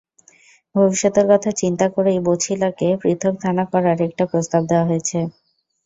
ভবিষ্যতের 0.75 1.25
কথা 1.31 1.49
চিন্তা 1.61 1.85
করেই 1.95 2.19
বছিলাকে 2.27 2.87
পৃথক 3.01 3.33
থানা 3.43 3.63
করার 3.71 3.97
একটি 4.07 4.23
প্রস্তাব 4.31 4.61
দেওয়া 4.69 4.87
হয়েছে। 4.89 5.17